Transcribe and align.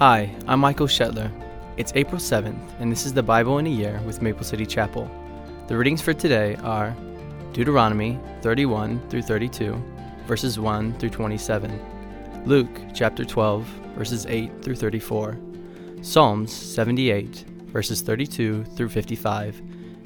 Hi, 0.00 0.34
I'm 0.48 0.60
Michael 0.60 0.86
Shetler. 0.86 1.30
It's 1.76 1.92
April 1.94 2.18
7th, 2.18 2.80
and 2.80 2.90
this 2.90 3.04
is 3.04 3.12
the 3.12 3.22
Bible 3.22 3.58
in 3.58 3.66
a 3.66 3.68
Year 3.68 4.00
with 4.06 4.22
Maple 4.22 4.44
City 4.44 4.64
Chapel. 4.64 5.10
The 5.66 5.76
readings 5.76 6.00
for 6.00 6.14
today 6.14 6.56
are 6.62 6.96
Deuteronomy 7.52 8.18
31 8.40 9.06
through 9.10 9.20
32, 9.20 9.74
verses 10.26 10.58
1 10.58 10.98
through 10.98 11.10
27, 11.10 12.46
Luke 12.46 12.80
chapter 12.94 13.26
12, 13.26 13.66
verses 13.94 14.24
8 14.24 14.62
through 14.62 14.76
34, 14.76 15.38
Psalms 16.00 16.50
78, 16.50 17.44
verses 17.66 18.00
32 18.00 18.64
through 18.64 18.88
55, 18.88 19.60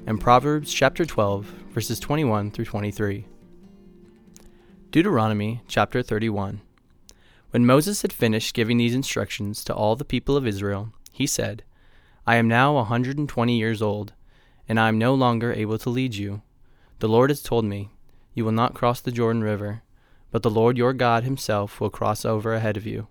and 0.08 0.20
Proverbs 0.20 0.74
chapter 0.74 1.04
12, 1.04 1.46
verses 1.70 2.00
21 2.00 2.50
through 2.50 2.64
23. 2.64 3.26
Deuteronomy 4.90 5.62
chapter 5.68 6.02
31. 6.02 6.60
When 7.54 7.66
Moses 7.66 8.02
had 8.02 8.12
finished 8.12 8.52
giving 8.52 8.78
these 8.78 8.96
instructions 8.96 9.62
to 9.62 9.72
all 9.72 9.94
the 9.94 10.04
people 10.04 10.36
of 10.36 10.44
Israel, 10.44 10.92
he 11.12 11.24
said, 11.24 11.62
I 12.26 12.34
am 12.34 12.48
now 12.48 12.72
a 12.72 12.82
120 12.82 13.56
years 13.56 13.80
old, 13.80 14.12
and 14.68 14.80
I 14.80 14.88
am 14.88 14.98
no 14.98 15.14
longer 15.14 15.52
able 15.52 15.78
to 15.78 15.88
lead 15.88 16.16
you. 16.16 16.42
The 16.98 17.06
Lord 17.06 17.30
has 17.30 17.44
told 17.44 17.64
me, 17.64 17.90
You 18.34 18.44
will 18.44 18.50
not 18.50 18.74
cross 18.74 19.00
the 19.00 19.12
Jordan 19.12 19.44
River, 19.44 19.82
but 20.32 20.42
the 20.42 20.50
Lord 20.50 20.76
your 20.76 20.92
God 20.92 21.22
himself 21.22 21.80
will 21.80 21.90
cross 21.90 22.24
over 22.24 22.54
ahead 22.54 22.76
of 22.76 22.88
you. 22.88 23.06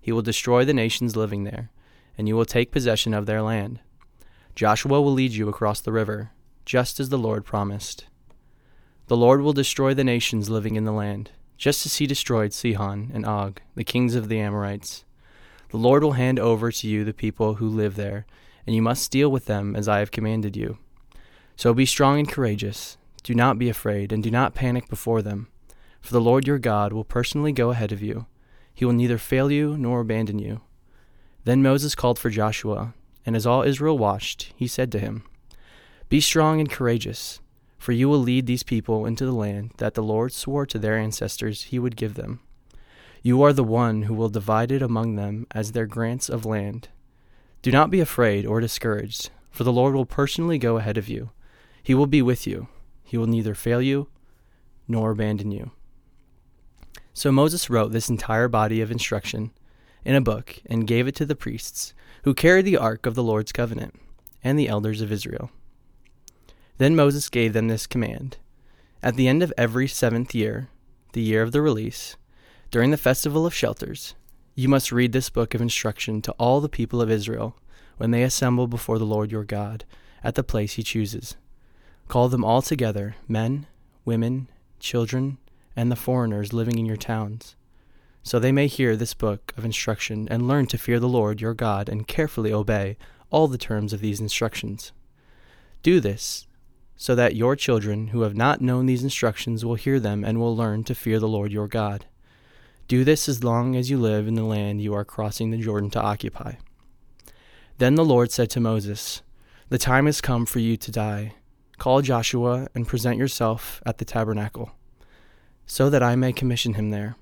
He 0.00 0.12
will 0.12 0.22
destroy 0.22 0.64
the 0.64 0.72
nations 0.72 1.16
living 1.16 1.42
there, 1.42 1.72
and 2.16 2.28
you 2.28 2.36
will 2.36 2.44
take 2.44 2.70
possession 2.70 3.12
of 3.12 3.26
their 3.26 3.42
land. 3.42 3.80
Joshua 4.54 5.02
will 5.02 5.12
lead 5.12 5.32
you 5.32 5.48
across 5.48 5.80
the 5.80 5.90
river, 5.90 6.30
just 6.64 7.00
as 7.00 7.08
the 7.08 7.18
Lord 7.18 7.44
promised. 7.44 8.06
The 9.08 9.16
Lord 9.16 9.40
will 9.40 9.52
destroy 9.52 9.94
the 9.94 10.04
nations 10.04 10.48
living 10.48 10.76
in 10.76 10.84
the 10.84 10.92
land 10.92 11.32
just 11.60 11.84
as 11.84 11.96
he 11.96 12.06
destroyed 12.06 12.54
Sihon 12.54 13.10
and 13.12 13.26
Og, 13.26 13.60
the 13.74 13.84
kings 13.84 14.14
of 14.14 14.30
the 14.30 14.40
Amorites. 14.40 15.04
The 15.68 15.76
Lord 15.76 16.02
will 16.02 16.12
hand 16.12 16.40
over 16.40 16.72
to 16.72 16.88
you 16.88 17.04
the 17.04 17.12
people 17.12 17.56
who 17.56 17.68
live 17.68 17.96
there, 17.96 18.24
and 18.66 18.74
you 18.74 18.80
must 18.80 19.10
deal 19.10 19.30
with 19.30 19.44
them 19.44 19.76
as 19.76 19.86
I 19.86 19.98
have 19.98 20.10
commanded 20.10 20.56
you. 20.56 20.78
So 21.56 21.74
be 21.74 21.84
strong 21.84 22.18
and 22.18 22.26
courageous. 22.26 22.96
Do 23.22 23.34
not 23.34 23.58
be 23.58 23.68
afraid, 23.68 24.10
and 24.10 24.22
do 24.22 24.30
not 24.30 24.54
panic 24.54 24.88
before 24.88 25.20
them. 25.20 25.48
For 26.00 26.14
the 26.14 26.20
Lord 26.20 26.46
your 26.46 26.58
God 26.58 26.94
will 26.94 27.04
personally 27.04 27.52
go 27.52 27.68
ahead 27.72 27.92
of 27.92 28.02
you. 28.02 28.24
He 28.72 28.86
will 28.86 28.94
neither 28.94 29.18
fail 29.18 29.52
you 29.52 29.76
nor 29.76 30.00
abandon 30.00 30.38
you. 30.38 30.62
Then 31.44 31.62
Moses 31.62 31.94
called 31.94 32.18
for 32.18 32.30
Joshua, 32.30 32.94
and 33.26 33.36
as 33.36 33.46
all 33.46 33.64
Israel 33.64 33.98
watched, 33.98 34.54
he 34.56 34.66
said 34.66 34.90
to 34.92 34.98
him, 34.98 35.24
Be 36.08 36.22
strong 36.22 36.58
and 36.58 36.70
courageous 36.70 37.38
for 37.80 37.92
you 37.92 38.10
will 38.10 38.18
lead 38.18 38.46
these 38.46 38.62
people 38.62 39.06
into 39.06 39.24
the 39.24 39.32
land 39.32 39.72
that 39.78 39.94
the 39.94 40.02
Lord 40.02 40.32
swore 40.32 40.66
to 40.66 40.78
their 40.78 40.98
ancestors 40.98 41.64
he 41.64 41.78
would 41.78 41.96
give 41.96 42.12
them. 42.12 42.40
You 43.22 43.42
are 43.42 43.54
the 43.54 43.64
one 43.64 44.02
who 44.02 44.12
will 44.12 44.28
divide 44.28 44.70
it 44.70 44.82
among 44.82 45.16
them 45.16 45.46
as 45.52 45.72
their 45.72 45.86
grants 45.86 46.28
of 46.28 46.44
land. 46.44 46.90
Do 47.62 47.72
not 47.72 47.90
be 47.90 47.98
afraid 47.98 48.44
or 48.44 48.60
discouraged, 48.60 49.30
for 49.50 49.64
the 49.64 49.72
Lord 49.72 49.94
will 49.94 50.04
personally 50.04 50.58
go 50.58 50.76
ahead 50.76 50.98
of 50.98 51.08
you. 51.08 51.30
He 51.82 51.94
will 51.94 52.06
be 52.06 52.20
with 52.20 52.46
you. 52.46 52.68
He 53.02 53.16
will 53.16 53.26
neither 53.26 53.54
fail 53.54 53.80
you 53.80 54.08
nor 54.86 55.10
abandon 55.10 55.50
you. 55.50 55.70
So 57.14 57.32
Moses 57.32 57.70
wrote 57.70 57.92
this 57.92 58.10
entire 58.10 58.48
body 58.48 58.82
of 58.82 58.90
instruction 58.90 59.52
in 60.04 60.14
a 60.14 60.20
book 60.20 60.56
and 60.66 60.86
gave 60.86 61.08
it 61.08 61.14
to 61.16 61.24
the 61.24 61.34
priests 61.34 61.94
who 62.24 62.34
carried 62.34 62.66
the 62.66 62.76
ark 62.76 63.06
of 63.06 63.14
the 63.14 63.22
Lord's 63.22 63.52
covenant 63.52 63.94
and 64.44 64.58
the 64.58 64.68
elders 64.68 65.00
of 65.00 65.10
Israel. 65.10 65.50
Then 66.80 66.96
Moses 66.96 67.28
gave 67.28 67.52
them 67.52 67.68
this 67.68 67.86
command 67.86 68.38
At 69.02 69.16
the 69.16 69.28
end 69.28 69.42
of 69.42 69.52
every 69.58 69.86
seventh 69.86 70.34
year, 70.34 70.70
the 71.12 71.20
year 71.20 71.42
of 71.42 71.52
the 71.52 71.60
release, 71.60 72.16
during 72.70 72.90
the 72.90 72.96
festival 72.96 73.44
of 73.44 73.52
shelters, 73.52 74.14
you 74.54 74.66
must 74.66 74.90
read 74.90 75.12
this 75.12 75.28
book 75.28 75.52
of 75.52 75.60
instruction 75.60 76.22
to 76.22 76.32
all 76.38 76.62
the 76.62 76.70
people 76.70 77.02
of 77.02 77.10
Israel 77.10 77.54
when 77.98 78.12
they 78.12 78.22
assemble 78.22 78.66
before 78.66 78.98
the 78.98 79.04
Lord 79.04 79.30
your 79.30 79.44
God 79.44 79.84
at 80.24 80.36
the 80.36 80.42
place 80.42 80.72
he 80.72 80.82
chooses. 80.82 81.36
Call 82.08 82.30
them 82.30 82.46
all 82.46 82.62
together, 82.62 83.14
men, 83.28 83.66
women, 84.06 84.48
children, 84.78 85.36
and 85.76 85.92
the 85.92 85.96
foreigners 85.96 86.54
living 86.54 86.78
in 86.78 86.86
your 86.86 86.96
towns, 86.96 87.56
so 88.22 88.38
they 88.38 88.52
may 88.52 88.68
hear 88.68 88.96
this 88.96 89.12
book 89.12 89.52
of 89.58 89.66
instruction 89.66 90.26
and 90.30 90.48
learn 90.48 90.64
to 90.68 90.78
fear 90.78 90.98
the 90.98 91.06
Lord 91.06 91.42
your 91.42 91.52
God 91.52 91.90
and 91.90 92.08
carefully 92.08 92.54
obey 92.54 92.96
all 93.28 93.48
the 93.48 93.58
terms 93.58 93.92
of 93.92 94.00
these 94.00 94.18
instructions. 94.18 94.92
Do 95.82 96.00
this 96.00 96.46
so 97.00 97.14
that 97.14 97.34
your 97.34 97.56
children 97.56 98.08
who 98.08 98.20
have 98.20 98.36
not 98.36 98.60
known 98.60 98.84
these 98.84 99.02
instructions 99.02 99.64
will 99.64 99.74
hear 99.74 99.98
them 99.98 100.22
and 100.22 100.38
will 100.38 100.54
learn 100.54 100.84
to 100.84 100.94
fear 100.94 101.18
the 101.18 101.26
Lord 101.26 101.50
your 101.50 101.66
God. 101.66 102.04
Do 102.88 103.04
this 103.04 103.26
as 103.26 103.42
long 103.42 103.74
as 103.74 103.88
you 103.88 103.98
live 103.98 104.28
in 104.28 104.34
the 104.34 104.44
land 104.44 104.82
you 104.82 104.92
are 104.92 105.02
crossing 105.02 105.50
the 105.50 105.56
Jordan 105.56 105.88
to 105.92 106.02
occupy. 106.02 106.56
Then 107.78 107.94
the 107.94 108.04
Lord 108.04 108.30
said 108.30 108.50
to 108.50 108.60
Moses, 108.60 109.22
The 109.70 109.78
time 109.78 110.04
has 110.04 110.20
come 110.20 110.44
for 110.44 110.58
you 110.58 110.76
to 110.76 110.92
die. 110.92 111.36
Call 111.78 112.02
Joshua 112.02 112.68
and 112.74 112.86
present 112.86 113.16
yourself 113.16 113.80
at 113.86 113.96
the 113.96 114.04
tabernacle, 114.04 114.72
so 115.64 115.88
that 115.88 116.02
I 116.02 116.16
may 116.16 116.34
commission 116.34 116.74
him 116.74 116.90
there. 116.90 117.16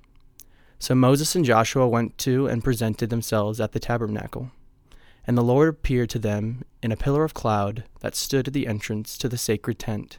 So 0.81 0.97
Moses 0.97 1.37
and 1.37 1.45
Joshua 1.45 1.87
went 1.87 2.19
to 2.19 2.49
and 2.49 2.65
presented 2.65 3.11
themselves 3.11 3.61
at 3.61 3.71
the 3.71 3.79
tabernacle. 3.79 4.51
And 5.29 5.37
the 5.37 5.43
Lord 5.43 5.69
appeared 5.69 6.09
to 6.11 6.19
them 6.19 6.65
in 6.83 6.91
a 6.91 6.97
pillar 6.97 7.23
of 7.23 7.35
cloud 7.35 7.85
that 8.01 8.17
stood 8.17 8.49
at 8.49 8.55
the 8.55 8.67
entrance 8.67 9.19
to 9.19 9.29
the 9.29 9.37
sacred 9.37 9.79
tent. 9.79 10.19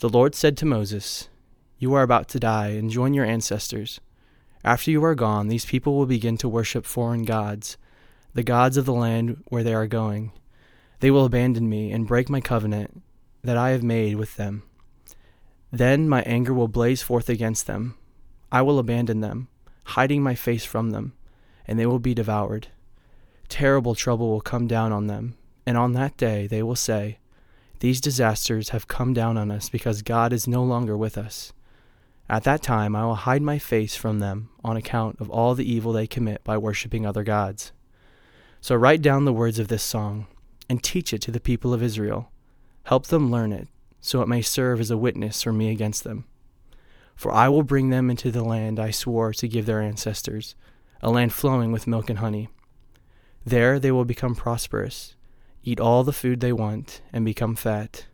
The 0.00 0.10
Lord 0.10 0.34
said 0.34 0.54
to 0.58 0.66
Moses, 0.66 1.30
You 1.78 1.94
are 1.94 2.02
about 2.02 2.28
to 2.28 2.38
die 2.38 2.68
and 2.72 2.90
join 2.90 3.14
your 3.14 3.24
ancestors. 3.24 4.00
After 4.62 4.90
you 4.90 5.02
are 5.02 5.14
gone, 5.14 5.48
these 5.48 5.64
people 5.64 5.96
will 5.96 6.04
begin 6.04 6.36
to 6.38 6.48
worship 6.48 6.84
foreign 6.84 7.24
gods, 7.24 7.78
the 8.34 8.42
gods 8.42 8.76
of 8.76 8.84
the 8.84 8.92
land 8.92 9.42
where 9.46 9.64
they 9.64 9.72
are 9.72 9.86
going. 9.86 10.32
They 11.00 11.10
will 11.10 11.24
abandon 11.24 11.66
me 11.66 11.90
and 11.90 12.06
break 12.06 12.28
my 12.28 12.42
covenant 12.42 13.02
that 13.42 13.56
I 13.56 13.70
have 13.70 13.82
made 13.82 14.16
with 14.16 14.36
them. 14.36 14.62
Then 15.72 16.06
my 16.06 16.20
anger 16.24 16.52
will 16.52 16.68
blaze 16.68 17.00
forth 17.00 17.30
against 17.30 17.66
them. 17.66 17.94
I 18.52 18.60
will 18.60 18.78
abandon 18.78 19.20
them, 19.20 19.48
hiding 19.84 20.22
my 20.22 20.34
face 20.34 20.66
from 20.66 20.90
them, 20.90 21.14
and 21.66 21.78
they 21.78 21.86
will 21.86 21.98
be 21.98 22.12
devoured 22.12 22.68
terrible 23.48 23.94
trouble 23.94 24.28
will 24.30 24.40
come 24.40 24.66
down 24.66 24.92
on 24.92 25.06
them, 25.06 25.36
and 25.66 25.76
on 25.76 25.92
that 25.92 26.16
day 26.16 26.46
they 26.46 26.62
will 26.62 26.76
say, 26.76 27.18
These 27.80 28.00
disasters 28.00 28.70
have 28.70 28.88
come 28.88 29.12
down 29.12 29.36
on 29.36 29.50
us 29.50 29.68
because 29.68 30.02
God 30.02 30.32
is 30.32 30.46
no 30.48 30.62
longer 30.62 30.96
with 30.96 31.18
us. 31.18 31.52
At 32.30 32.44
that 32.44 32.62
time 32.62 32.94
I 32.94 33.04
will 33.04 33.14
hide 33.14 33.42
my 33.42 33.58
face 33.58 33.96
from 33.96 34.18
them 34.18 34.50
on 34.62 34.76
account 34.76 35.20
of 35.20 35.30
all 35.30 35.54
the 35.54 35.70
evil 35.70 35.92
they 35.92 36.06
commit 36.06 36.44
by 36.44 36.58
worshipping 36.58 37.06
other 37.06 37.24
gods. 37.24 37.72
So 38.60 38.74
write 38.74 39.02
down 39.02 39.24
the 39.24 39.32
words 39.32 39.58
of 39.58 39.68
this 39.68 39.82
song, 39.82 40.26
and 40.68 40.82
teach 40.82 41.12
it 41.12 41.22
to 41.22 41.30
the 41.30 41.40
people 41.40 41.72
of 41.72 41.82
Israel. 41.82 42.30
Help 42.84 43.06
them 43.06 43.30
learn 43.30 43.52
it, 43.52 43.68
so 44.00 44.20
it 44.20 44.28
may 44.28 44.42
serve 44.42 44.80
as 44.80 44.90
a 44.90 44.96
witness 44.96 45.42
for 45.42 45.52
me 45.52 45.70
against 45.70 46.04
them. 46.04 46.24
For 47.14 47.32
I 47.32 47.48
will 47.48 47.62
bring 47.62 47.90
them 47.90 48.10
into 48.10 48.30
the 48.30 48.44
land 48.44 48.78
I 48.78 48.90
swore 48.90 49.32
to 49.34 49.48
give 49.48 49.66
their 49.66 49.80
ancestors, 49.80 50.54
a 51.02 51.10
land 51.10 51.32
flowing 51.32 51.72
with 51.72 51.86
milk 51.86 52.10
and 52.10 52.18
honey. 52.18 52.48
There 53.48 53.78
they 53.80 53.90
will 53.90 54.04
become 54.04 54.34
prosperous, 54.34 55.14
eat 55.64 55.80
all 55.80 56.04
the 56.04 56.12
food 56.12 56.40
they 56.40 56.52
want, 56.52 57.00
and 57.14 57.24
become 57.24 57.56
fat. 57.56 58.04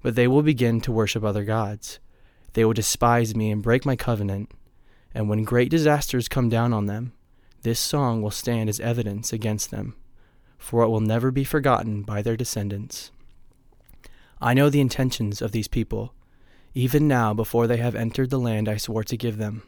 But 0.00 0.14
they 0.14 0.26
will 0.26 0.40
begin 0.40 0.80
to 0.80 0.90
worship 0.90 1.22
other 1.22 1.44
gods. 1.44 1.98
They 2.54 2.64
will 2.64 2.72
despise 2.72 3.36
me 3.36 3.50
and 3.50 3.62
break 3.62 3.84
my 3.84 3.94
covenant. 3.94 4.52
And 5.14 5.28
when 5.28 5.44
great 5.44 5.68
disasters 5.68 6.28
come 6.28 6.48
down 6.48 6.72
on 6.72 6.86
them, 6.86 7.12
this 7.60 7.78
song 7.78 8.22
will 8.22 8.30
stand 8.30 8.70
as 8.70 8.80
evidence 8.80 9.34
against 9.34 9.70
them, 9.70 9.96
for 10.56 10.82
it 10.82 10.88
will 10.88 11.00
never 11.00 11.30
be 11.30 11.44
forgotten 11.44 12.00
by 12.00 12.22
their 12.22 12.36
descendants. 12.38 13.10
I 14.40 14.54
know 14.54 14.70
the 14.70 14.80
intentions 14.80 15.42
of 15.42 15.52
these 15.52 15.68
people, 15.68 16.14
even 16.72 17.06
now 17.06 17.34
before 17.34 17.66
they 17.66 17.76
have 17.76 17.94
entered 17.94 18.30
the 18.30 18.38
land 18.38 18.66
I 18.66 18.78
swore 18.78 19.04
to 19.04 19.16
give 19.18 19.36
them. 19.36 19.62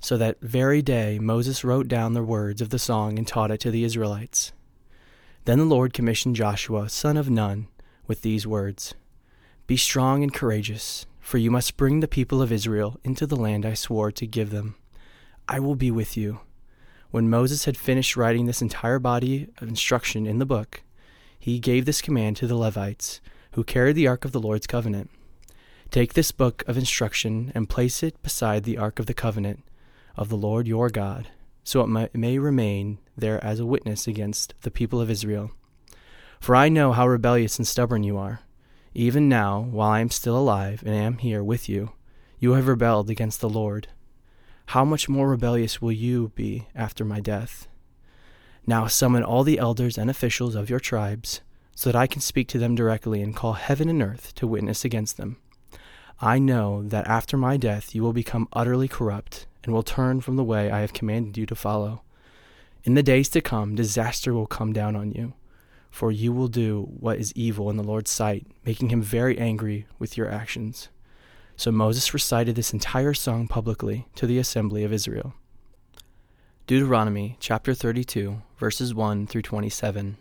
So 0.00 0.16
that 0.18 0.40
very 0.40 0.82
day 0.82 1.18
Moses 1.18 1.64
wrote 1.64 1.88
down 1.88 2.12
the 2.12 2.22
words 2.22 2.60
of 2.60 2.70
the 2.70 2.78
song 2.78 3.18
and 3.18 3.26
taught 3.26 3.50
it 3.50 3.60
to 3.60 3.70
the 3.70 3.84
Israelites. 3.84 4.52
Then 5.44 5.58
the 5.58 5.64
Lord 5.64 5.92
commissioned 5.92 6.36
Joshua, 6.36 6.88
son 6.88 7.16
of 7.16 7.30
Nun, 7.30 7.68
with 8.06 8.22
these 8.22 8.46
words 8.46 8.94
Be 9.66 9.76
strong 9.76 10.22
and 10.22 10.32
courageous, 10.32 11.06
for 11.20 11.38
you 11.38 11.50
must 11.50 11.76
bring 11.76 12.00
the 12.00 12.08
people 12.08 12.42
of 12.42 12.52
Israel 12.52 12.98
into 13.02 13.26
the 13.26 13.36
land 13.36 13.64
I 13.64 13.74
swore 13.74 14.12
to 14.12 14.26
give 14.26 14.50
them. 14.50 14.76
I 15.48 15.60
will 15.60 15.76
be 15.76 15.90
with 15.90 16.16
you. 16.16 16.40
When 17.10 17.30
Moses 17.30 17.64
had 17.64 17.76
finished 17.76 18.16
writing 18.16 18.46
this 18.46 18.62
entire 18.62 18.98
body 18.98 19.48
of 19.58 19.68
instruction 19.68 20.26
in 20.26 20.38
the 20.38 20.46
book, 20.46 20.82
he 21.38 21.58
gave 21.58 21.84
this 21.84 22.02
command 22.02 22.36
to 22.38 22.46
the 22.46 22.56
Levites, 22.56 23.20
who 23.52 23.64
carried 23.64 23.96
the 23.96 24.06
ark 24.06 24.24
of 24.24 24.32
the 24.32 24.40
Lord's 24.40 24.66
covenant 24.66 25.10
Take 25.94 26.14
this 26.14 26.32
book 26.32 26.64
of 26.66 26.76
instruction 26.76 27.52
and 27.54 27.68
place 27.68 28.02
it 28.02 28.20
beside 28.20 28.64
the 28.64 28.78
ark 28.78 28.98
of 28.98 29.06
the 29.06 29.14
covenant 29.14 29.62
of 30.16 30.28
the 30.28 30.36
Lord 30.36 30.66
your 30.66 30.90
God, 30.90 31.28
so 31.64 31.80
it 31.80 32.14
may 32.14 32.38
remain 32.38 32.98
there 33.16 33.42
as 33.44 33.60
a 33.60 33.66
witness 33.66 34.06
against 34.06 34.54
the 34.62 34.70
people 34.70 35.00
of 35.00 35.10
Israel. 35.10 35.50
For 36.40 36.54
I 36.54 36.68
know 36.68 36.92
how 36.92 37.08
rebellious 37.08 37.58
and 37.58 37.66
stubborn 37.66 38.04
you 38.04 38.16
are. 38.18 38.40
Even 38.94 39.28
now, 39.28 39.60
while 39.60 39.90
I 39.90 40.00
am 40.00 40.10
still 40.10 40.36
alive 40.36 40.82
and 40.84 40.94
am 40.94 41.18
here 41.18 41.42
with 41.42 41.68
you, 41.68 41.92
you 42.38 42.52
have 42.52 42.68
rebelled 42.68 43.10
against 43.10 43.40
the 43.40 43.48
Lord. 43.48 43.88
How 44.66 44.84
much 44.84 45.08
more 45.08 45.28
rebellious 45.28 45.80
will 45.82 45.92
you 45.92 46.32
be 46.34 46.68
after 46.74 47.04
my 47.04 47.20
death? 47.20 47.66
Now 48.66 48.86
summon 48.86 49.22
all 49.22 49.42
the 49.42 49.58
elders 49.58 49.98
and 49.98 50.08
officials 50.08 50.54
of 50.54 50.70
your 50.70 50.80
tribes, 50.80 51.40
so 51.74 51.90
that 51.90 51.98
I 51.98 52.06
can 52.06 52.20
speak 52.20 52.46
to 52.48 52.58
them 52.58 52.74
directly 52.74 53.20
and 53.20 53.34
call 53.34 53.54
heaven 53.54 53.88
and 53.88 54.02
earth 54.02 54.34
to 54.36 54.46
witness 54.46 54.84
against 54.84 55.16
them. 55.16 55.38
I 56.20 56.38
know 56.38 56.82
that 56.84 57.08
after 57.08 57.36
my 57.36 57.56
death 57.56 57.94
you 57.94 58.02
will 58.02 58.12
become 58.12 58.48
utterly 58.52 58.86
corrupt 58.86 59.46
and 59.64 59.74
will 59.74 59.82
turn 59.82 60.20
from 60.20 60.36
the 60.36 60.44
way 60.44 60.70
I 60.70 60.80
have 60.80 60.92
commanded 60.92 61.36
you 61.36 61.46
to 61.46 61.54
follow. 61.54 62.02
In 62.84 62.94
the 62.94 63.02
days 63.02 63.28
to 63.30 63.40
come, 63.40 63.74
disaster 63.74 64.34
will 64.34 64.46
come 64.46 64.72
down 64.72 64.94
on 64.94 65.10
you, 65.12 65.32
for 65.90 66.12
you 66.12 66.32
will 66.32 66.48
do 66.48 66.88
what 67.00 67.18
is 67.18 67.32
evil 67.34 67.70
in 67.70 67.76
the 67.76 67.82
Lord's 67.82 68.10
sight, 68.10 68.46
making 68.64 68.90
him 68.90 69.02
very 69.02 69.38
angry 69.38 69.86
with 69.98 70.16
your 70.16 70.30
actions. 70.30 70.90
So 71.56 71.72
Moses 71.72 72.12
recited 72.12 72.56
this 72.56 72.72
entire 72.72 73.14
song 73.14 73.48
publicly 73.48 74.06
to 74.16 74.26
the 74.26 74.38
assembly 74.38 74.84
of 74.84 74.92
Israel. 74.92 75.34
Deuteronomy 76.66 77.36
chapter 77.40 77.74
32, 77.74 78.42
verses 78.58 78.94
1 78.94 79.26
through 79.26 79.42
27. 79.42 80.16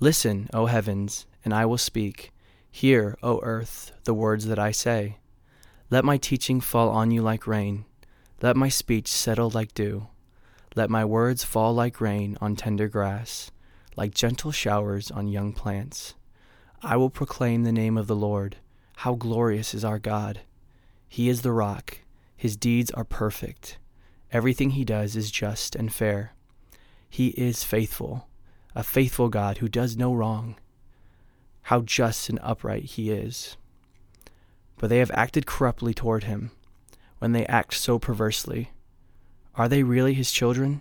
Listen, 0.00 0.48
O 0.54 0.66
heavens, 0.66 1.26
and 1.44 1.52
I 1.52 1.66
will 1.66 1.78
speak. 1.78 2.32
Hear, 2.70 3.18
O 3.22 3.40
earth, 3.42 3.92
the 4.04 4.14
words 4.14 4.46
that 4.46 4.58
I 4.58 4.70
say. 4.70 5.16
Let 5.90 6.04
my 6.04 6.18
teaching 6.18 6.60
fall 6.60 6.90
on 6.90 7.10
you 7.10 7.22
like 7.22 7.46
rain. 7.46 7.84
Let 8.40 8.56
my 8.56 8.68
speech 8.68 9.08
settle 9.08 9.50
like 9.50 9.74
dew. 9.74 10.06
Let 10.76 10.90
my 10.90 11.04
words 11.04 11.42
fall 11.42 11.74
like 11.74 12.00
rain 12.00 12.38
on 12.40 12.54
tender 12.54 12.86
grass, 12.86 13.50
like 13.96 14.14
gentle 14.14 14.52
showers 14.52 15.10
on 15.10 15.26
young 15.26 15.52
plants. 15.52 16.14
I 16.80 16.96
will 16.96 17.10
proclaim 17.10 17.64
the 17.64 17.72
name 17.72 17.98
of 17.98 18.06
the 18.06 18.14
Lord. 18.14 18.58
How 18.98 19.16
glorious 19.16 19.74
is 19.74 19.84
our 19.84 19.98
God! 19.98 20.42
He 21.08 21.28
is 21.28 21.42
the 21.42 21.50
rock. 21.50 21.98
His 22.36 22.56
deeds 22.56 22.92
are 22.92 23.02
perfect. 23.02 23.78
Everything 24.30 24.70
he 24.70 24.84
does 24.84 25.16
is 25.16 25.32
just 25.32 25.74
and 25.74 25.92
fair. 25.92 26.32
He 27.10 27.28
is 27.28 27.64
faithful, 27.64 28.28
a 28.72 28.84
faithful 28.84 29.30
God 29.30 29.58
who 29.58 29.68
does 29.68 29.96
no 29.96 30.14
wrong. 30.14 30.54
How 31.62 31.80
just 31.80 32.28
and 32.28 32.38
upright 32.40 32.84
he 32.84 33.10
is. 33.10 33.56
But 34.76 34.90
they 34.90 34.98
have 34.98 35.10
acted 35.10 35.44
corruptly 35.44 35.92
toward 35.92 36.24
him 36.24 36.52
when 37.18 37.32
they 37.32 37.46
act 37.46 37.74
so 37.74 37.98
perversely. 37.98 38.70
Are 39.54 39.68
they 39.68 39.82
really 39.82 40.14
his 40.14 40.32
children? 40.32 40.80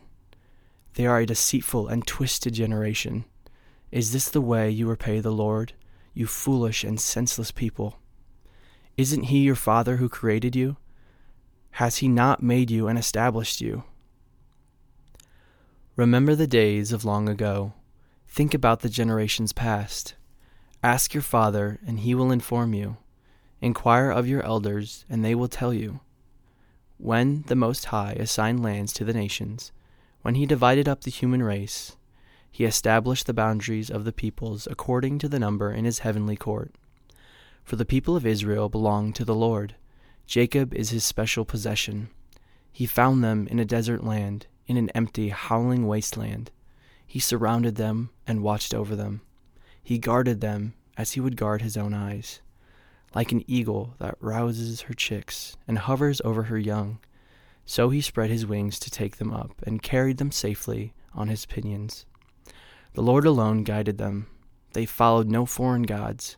They 0.94 1.06
are 1.06 1.19
a 1.19 1.25
deceitful 1.25 1.88
and 1.88 2.06
twisted 2.06 2.54
generation. 2.54 3.25
Is 3.92 4.12
this 4.12 4.30
the 4.30 4.42
way 4.42 4.69
you 4.69 4.88
repay 4.88 5.19
the 5.19 5.31
Lord, 5.31 5.74
you 6.13 6.28
foolish 6.28 6.84
and 6.84 7.00
senseless 7.00 7.51
people? 7.51 8.00
Isn't 8.98 9.24
he 9.24 9.39
your 9.39 9.56
father 9.56 9.98
who 9.98 10.10
created 10.10 10.56
you? 10.56 10.78
Has 11.72 11.98
he 11.98 12.07
not 12.07 12.42
made 12.42 12.72
you 12.72 12.88
and 12.88 12.98
established 12.98 13.62
you? 13.62 13.83
Remember 15.95 16.36
the 16.36 16.48
days 16.48 16.92
of 16.92 17.06
long 17.06 17.30
ago. 17.30 17.74
Think 18.28 18.54
about 18.54 18.81
the 18.81 18.90
generations 18.90 19.54
past. 19.54 20.16
Ask 20.83 21.13
your 21.13 21.24
father, 21.24 21.80
and 21.86 22.00
he 22.00 22.13
will 22.13 22.31
inform 22.31 22.74
you. 22.74 22.98
Inquire 23.62 24.12
of 24.12 24.28
your 24.28 24.44
elders, 24.44 25.06
and 25.10 25.24
they 25.24 25.33
will 25.33 25.48
tell 25.48 25.74
you. 25.74 26.00
When 26.98 27.44
the 27.44 27.56
Most 27.56 27.86
High 27.86 28.14
assigned 28.14 28.64
lands 28.64 28.92
to 28.94 29.06
the 29.06 29.14
nations, 29.14 29.72
when 30.24 30.34
he 30.34 30.48
divided 30.48 30.88
up 30.88 31.02
the 31.02 31.12
human 31.12 31.44
race, 31.44 31.96
he 32.50 32.66
established 32.66 33.28
the 33.28 33.36
boundaries 33.36 33.92
of 33.92 34.04
the 34.04 34.12
peoples 34.12 34.68
according 34.70 35.20
to 35.20 35.30
the 35.30 35.38
number 35.38 35.72
in 35.72 35.86
his 35.86 36.00
heavenly 36.00 36.36
court. 36.36 36.74
For 37.64 37.76
the 37.76 37.86
people 37.86 38.16
of 38.16 38.26
Israel 38.26 38.68
belong 38.68 39.14
to 39.14 39.24
the 39.24 39.36
Lord. 39.36 39.76
Jacob 40.26 40.74
is 40.74 40.90
his 40.90 41.04
special 41.04 41.46
possession. 41.46 42.10
He 42.72 42.88
found 42.88 43.24
them 43.24 43.48
in 43.48 43.60
a 43.60 43.66
desert 43.66 44.04
land, 44.04 44.48
in 44.66 44.76
an 44.76 44.90
empty, 44.96 45.30
howling 45.30 45.86
wasteland. 45.86 46.50
He 47.06 47.20
surrounded 47.20 47.76
them 47.76 48.10
and 48.26 48.42
watched 48.42 48.74
over 48.74 48.96
them. 48.96 49.22
He 49.84 50.00
guarded 50.00 50.42
them 50.42 50.74
as 50.98 51.12
he 51.12 51.20
would 51.20 51.38
guard 51.38 51.62
his 51.62 51.78
own 51.78 51.94
eyes 51.94 52.42
like 53.15 53.31
an 53.31 53.44
eagle 53.48 53.95
that 54.00 54.18
rouses 54.19 54.81
her 54.81 54.94
chicks 54.94 55.56
and 55.68 55.77
hovers 55.77 56.21
over 56.24 56.44
her 56.44 56.57
young. 56.57 57.00
So 57.65 57.89
he 57.89 58.01
spread 58.01 58.30
his 58.30 58.45
wings 58.45 58.80
to 58.80 58.92
take 58.92 59.18
them 59.18 59.33
up 59.33 59.62
and 59.65 59.81
carried 59.81 60.18
them 60.18 60.31
safely 60.31 60.94
on 61.13 61.27
his 61.27 61.45
pinions. 61.45 62.06
The 62.94 63.01
Lord 63.01 63.25
alone 63.25 63.63
guided 63.63 63.98
them. 63.98 64.27
They 64.74 64.86
followed 64.86 65.30
no 65.30 65.45
foreign 65.45 65.83
gods. 65.83 66.38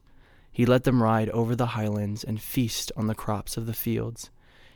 He 0.51 0.65
let 0.65 0.83
them 0.83 1.03
ride 1.03 1.29
over 1.29 1.55
the 1.55 1.67
highlands 1.67 2.23
and 2.23 2.41
feast 2.41 2.91
on 2.95 3.07
the 3.07 3.15
crops 3.15 3.57
of 3.57 3.65
the 3.65 3.73
fields. 3.73 4.29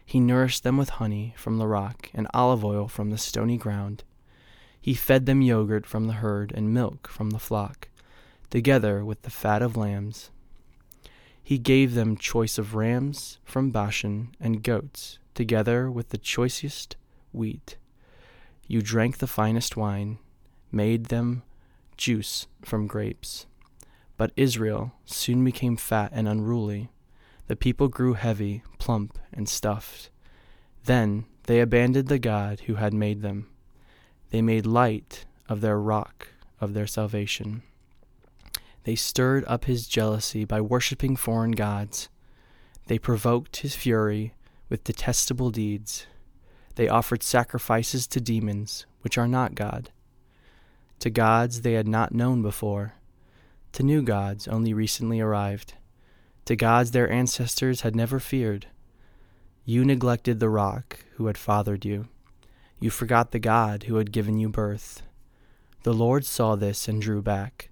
He 0.05 0.19
nourished 0.19 0.63
them 0.63 0.77
with 0.77 0.89
honey 0.89 1.33
from 1.37 1.57
the 1.57 1.67
rock 1.67 2.09
and 2.13 2.27
olive 2.33 2.63
oil 2.63 2.87
from 2.87 3.09
the 3.09 3.17
stony 3.17 3.57
ground. 3.57 4.03
He 4.79 4.93
fed 4.93 5.25
them 5.25 5.41
yogurt 5.41 5.85
from 5.85 6.07
the 6.07 6.13
herd 6.13 6.51
and 6.53 6.73
milk 6.73 7.07
from 7.07 7.29
the 7.29 7.39
flock, 7.39 7.87
together 8.49 9.03
with 9.03 9.21
the 9.21 9.29
fat 9.29 9.61
of 9.61 9.77
lambs 9.77 10.29
he 11.43 11.57
gave 11.57 11.93
them 11.93 12.15
choice 12.15 12.57
of 12.57 12.73
rams 12.73 13.37
from 13.43 13.69
Bashan 13.69 14.33
and 14.39 14.63
goats, 14.63 15.19
together 15.33 15.91
with 15.91 16.09
the 16.09 16.17
choicest 16.17 16.95
wheat. 17.33 17.77
You 18.65 18.81
drank 18.81 19.17
the 19.17 19.27
finest 19.27 19.75
wine, 19.75 20.19
made 20.71 21.05
them 21.05 21.43
juice 21.97 22.47
from 22.63 22.87
grapes. 22.87 23.45
But 24.15 24.31
Israel 24.37 24.93
soon 25.05 25.43
became 25.43 25.75
fat 25.75 26.11
and 26.13 26.27
unruly. 26.27 26.89
The 27.47 27.57
people 27.57 27.89
grew 27.89 28.13
heavy, 28.13 28.63
plump, 28.79 29.19
and 29.33 29.49
stuffed. 29.49 30.09
Then 30.85 31.25
they 31.43 31.59
abandoned 31.59 32.07
the 32.07 32.19
God 32.19 32.61
who 32.61 32.75
had 32.75 32.93
made 32.93 33.21
them. 33.21 33.49
They 34.29 34.41
made 34.41 34.65
light 34.65 35.25
of 35.49 35.59
their 35.59 35.77
rock 35.77 36.29
of 36.61 36.73
their 36.73 36.87
salvation. 36.87 37.63
They 38.83 38.95
stirred 38.95 39.45
up 39.47 39.65
his 39.65 39.87
jealousy 39.87 40.43
by 40.43 40.59
worshipping 40.59 41.15
foreign 41.15 41.51
gods. 41.51 42.09
They 42.87 42.99
provoked 42.99 43.57
his 43.57 43.75
fury 43.75 44.33
with 44.67 44.83
detestable 44.83 45.51
deeds. 45.51 46.05
They 46.75 46.89
offered 46.89 47.23
sacrifices 47.23 48.07
to 48.07 48.19
demons, 48.19 48.85
which 49.01 49.17
are 49.17 49.27
not 49.27 49.55
God, 49.55 49.91
to 50.99 51.09
gods 51.09 51.61
they 51.61 51.73
had 51.73 51.87
not 51.87 52.13
known 52.13 52.41
before, 52.41 52.93
to 53.73 53.83
new 53.83 54.01
gods 54.01 54.47
only 54.47 54.73
recently 54.73 55.21
arrived, 55.21 55.75
to 56.45 56.55
gods 56.55 56.91
their 56.91 57.09
ancestors 57.09 57.81
had 57.81 57.95
never 57.95 58.19
feared. 58.19 58.67
You 59.65 59.85
neglected 59.85 60.39
the 60.39 60.49
rock 60.49 60.99
who 61.15 61.27
had 61.27 61.37
fathered 61.37 61.85
you. 61.85 62.07
You 62.81 62.89
forgot 62.89 63.31
the 63.31 63.39
God 63.39 63.83
who 63.83 63.95
had 63.95 64.11
given 64.11 64.39
you 64.39 64.49
birth. 64.49 65.03
The 65.83 65.93
Lord 65.93 66.25
saw 66.25 66.55
this 66.55 66.87
and 66.87 67.01
drew 67.01 67.21
back 67.21 67.69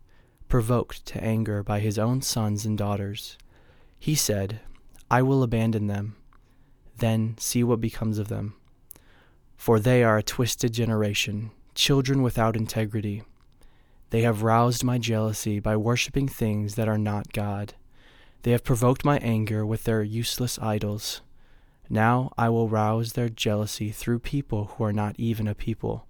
provoked 0.51 1.05
to 1.05 1.23
anger 1.23 1.63
by 1.63 1.79
his 1.79 1.97
own 1.97 2.21
sons 2.21 2.65
and 2.65 2.77
daughters. 2.77 3.37
He 3.97 4.15
said, 4.15 4.59
I 5.09 5.21
will 5.21 5.43
abandon 5.43 5.87
them, 5.87 6.17
then 6.97 7.35
see 7.39 7.63
what 7.63 7.79
becomes 7.79 8.19
of 8.19 8.27
them. 8.27 8.55
For 9.55 9.79
they 9.79 10.03
are 10.03 10.17
a 10.17 10.23
twisted 10.23 10.73
generation, 10.73 11.51
children 11.73 12.21
without 12.21 12.57
integrity. 12.57 13.23
They 14.09 14.23
have 14.23 14.43
roused 14.43 14.83
my 14.83 14.97
jealousy 14.97 15.61
by 15.61 15.77
worshipping 15.77 16.27
things 16.27 16.75
that 16.75 16.89
are 16.89 16.97
not 16.97 17.31
God. 17.31 17.73
They 18.41 18.51
have 18.51 18.65
provoked 18.65 19.05
my 19.05 19.19
anger 19.19 19.65
with 19.65 19.85
their 19.85 20.03
useless 20.03 20.59
idols. 20.59 21.21
Now 21.89 22.33
I 22.37 22.49
will 22.49 22.67
rouse 22.67 23.13
their 23.13 23.29
jealousy 23.29 23.89
through 23.91 24.19
people 24.19 24.65
who 24.65 24.83
are 24.83 24.91
not 24.91 25.15
even 25.17 25.47
a 25.47 25.55
people. 25.55 26.07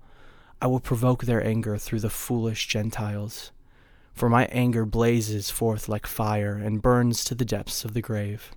I 0.60 0.66
will 0.66 0.80
provoke 0.80 1.26
their 1.26 1.46
anger 1.46 1.78
through 1.78 2.00
the 2.00 2.10
foolish 2.10 2.68
Gentiles 2.68 3.52
for 4.22 4.30
my 4.30 4.46
anger 4.52 4.86
blazes 4.86 5.50
forth 5.50 5.90
like 5.90 6.06
fire 6.06 6.54
and 6.54 6.84
burns 6.84 7.24
to 7.24 7.34
the 7.34 7.44
depths 7.44 7.84
of 7.84 7.96
the 7.96 8.04
grave. 8.04 8.52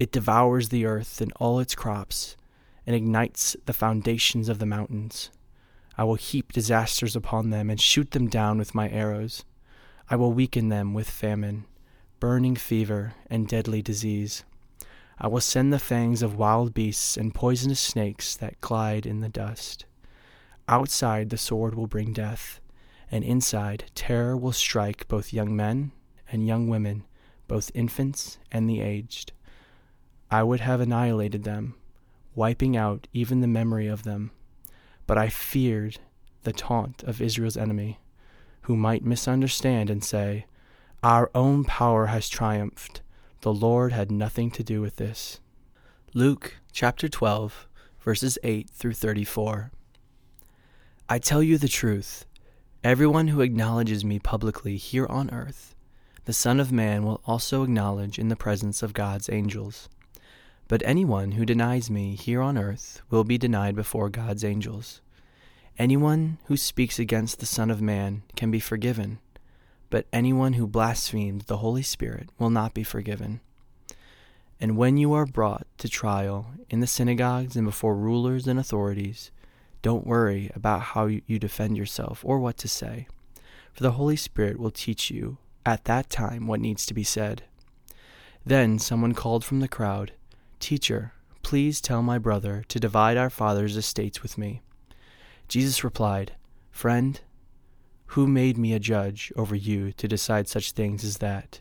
It 0.00 0.10
devours 0.10 0.70
the 0.70 0.86
earth 0.86 1.20
and 1.20 1.32
all 1.36 1.60
its 1.60 1.76
crops, 1.76 2.36
and 2.84 2.96
ignites 2.96 3.54
the 3.66 3.72
foundations 3.72 4.48
of 4.48 4.58
the 4.58 4.66
mountains. 4.66 5.30
I 5.96 6.02
will 6.02 6.16
heap 6.16 6.50
disasters 6.50 7.14
upon 7.14 7.50
them 7.50 7.70
and 7.70 7.80
shoot 7.80 8.10
them 8.10 8.26
down 8.26 8.58
with 8.58 8.74
my 8.74 8.90
arrows. 8.90 9.44
I 10.10 10.16
will 10.16 10.32
weaken 10.32 10.68
them 10.68 10.94
with 10.94 11.08
famine, 11.08 11.66
burning 12.18 12.56
fever, 12.56 13.14
and 13.30 13.46
deadly 13.46 13.82
disease. 13.82 14.42
I 15.16 15.28
will 15.28 15.40
send 15.40 15.72
the 15.72 15.78
fangs 15.78 16.22
of 16.22 16.34
wild 16.34 16.74
beasts 16.74 17.16
and 17.16 17.32
poisonous 17.32 17.78
snakes 17.78 18.34
that 18.34 18.60
glide 18.60 19.06
in 19.06 19.20
the 19.20 19.28
dust. 19.28 19.84
Outside 20.66 21.30
the 21.30 21.38
sword 21.38 21.76
will 21.76 21.86
bring 21.86 22.12
death 22.12 22.58
and 23.10 23.24
inside 23.24 23.90
terror 23.94 24.36
will 24.36 24.52
strike 24.52 25.08
both 25.08 25.32
young 25.32 25.54
men 25.56 25.92
and 26.30 26.46
young 26.46 26.68
women, 26.68 27.04
both 27.46 27.70
infants 27.74 28.38
and 28.52 28.68
the 28.68 28.80
aged. 28.80 29.32
I 30.30 30.42
would 30.42 30.60
have 30.60 30.80
annihilated 30.80 31.44
them, 31.44 31.74
wiping 32.34 32.76
out 32.76 33.08
even 33.12 33.40
the 33.40 33.46
memory 33.46 33.86
of 33.86 34.02
them. 34.02 34.30
But 35.06 35.16
I 35.16 35.28
feared 35.28 35.98
the 36.42 36.52
taunt 36.52 37.02
of 37.02 37.22
Israel's 37.22 37.56
enemy, 37.56 37.98
who 38.62 38.76
might 38.76 39.04
misunderstand 39.04 39.88
and 39.88 40.04
say, 40.04 40.46
Our 41.02 41.30
own 41.34 41.64
power 41.64 42.06
has 42.06 42.28
triumphed. 42.28 43.00
The 43.40 43.52
Lord 43.52 43.92
had 43.92 44.10
nothing 44.10 44.50
to 44.52 44.62
do 44.62 44.80
with 44.80 44.96
this. 44.96 45.40
Luke 46.12 46.56
chapter 46.72 47.08
12, 47.08 47.66
verses 48.00 48.38
8 48.42 48.68
through 48.68 48.94
34. 48.94 49.70
I 51.08 51.18
tell 51.18 51.42
you 51.42 51.56
the 51.56 51.68
truth. 51.68 52.26
Everyone 52.84 53.26
who 53.28 53.40
acknowledges 53.40 54.04
me 54.04 54.20
publicly 54.20 54.76
here 54.76 55.06
on 55.06 55.30
earth, 55.30 55.74
the 56.26 56.32
Son 56.32 56.60
of 56.60 56.70
Man 56.70 57.02
will 57.02 57.20
also 57.26 57.64
acknowledge 57.64 58.20
in 58.20 58.28
the 58.28 58.36
presence 58.36 58.84
of 58.84 58.92
God's 58.92 59.28
angels. 59.28 59.88
But 60.68 60.84
anyone 60.84 61.32
who 61.32 61.44
denies 61.44 61.90
me 61.90 62.14
here 62.14 62.40
on 62.40 62.56
earth 62.56 63.02
will 63.10 63.24
be 63.24 63.36
denied 63.36 63.74
before 63.74 64.08
God's 64.08 64.44
angels. 64.44 65.00
Anyone 65.76 66.38
who 66.44 66.56
speaks 66.56 67.00
against 67.00 67.40
the 67.40 67.46
Son 67.46 67.68
of 67.68 67.82
Man 67.82 68.22
can 68.36 68.48
be 68.48 68.60
forgiven, 68.60 69.18
but 69.90 70.06
anyone 70.12 70.52
who 70.52 70.68
blasphemes 70.68 71.46
the 71.46 71.56
Holy 71.56 71.82
Spirit 71.82 72.30
will 72.38 72.50
not 72.50 72.74
be 72.74 72.84
forgiven. 72.84 73.40
And 74.60 74.76
when 74.76 74.96
you 74.96 75.12
are 75.14 75.26
brought 75.26 75.66
to 75.78 75.88
trial 75.88 76.52
in 76.70 76.78
the 76.78 76.86
synagogues 76.86 77.56
and 77.56 77.66
before 77.66 77.96
rulers 77.96 78.46
and 78.46 78.58
authorities, 78.58 79.32
don't 79.82 80.06
worry 80.06 80.50
about 80.54 80.80
how 80.80 81.06
you 81.06 81.38
defend 81.38 81.76
yourself 81.76 82.24
or 82.24 82.38
what 82.38 82.56
to 82.58 82.68
say, 82.68 83.06
for 83.72 83.82
the 83.82 83.92
Holy 83.92 84.16
Spirit 84.16 84.58
will 84.58 84.70
teach 84.70 85.10
you 85.10 85.38
at 85.64 85.84
that 85.84 86.10
time 86.10 86.46
what 86.46 86.60
needs 86.60 86.84
to 86.86 86.94
be 86.94 87.04
said. 87.04 87.44
Then 88.44 88.78
someone 88.78 89.14
called 89.14 89.44
from 89.44 89.60
the 89.60 89.68
crowd, 89.68 90.12
Teacher, 90.58 91.12
please 91.42 91.80
tell 91.80 92.02
my 92.02 92.18
brother 92.18 92.64
to 92.68 92.80
divide 92.80 93.16
our 93.16 93.30
father's 93.30 93.76
estates 93.76 94.22
with 94.22 94.36
me. 94.38 94.62
Jesus 95.46 95.84
replied, 95.84 96.32
Friend, 96.70 97.20
who 98.12 98.26
made 98.26 98.56
me 98.56 98.72
a 98.72 98.78
judge 98.78 99.32
over 99.36 99.54
you 99.54 99.92
to 99.92 100.08
decide 100.08 100.48
such 100.48 100.72
things 100.72 101.04
as 101.04 101.18
that? 101.18 101.60